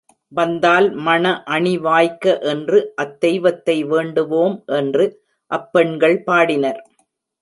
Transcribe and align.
வந்தால் 0.31 0.87
மண 0.99 1.23
அணி 1.47 1.77
வாய்க்க 1.77 2.39
என்று 2.43 2.79
அத் 2.95 3.19
தெய்வத்தை 3.19 3.83
வேண்டுவோம் 3.83 4.55
என்று 4.75 5.05
அப்பெண்கள் 5.51 6.17
பாடினர். 6.23 6.81